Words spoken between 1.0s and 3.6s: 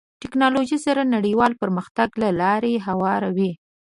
نړیوال پرمختګ ته لاره هواروي.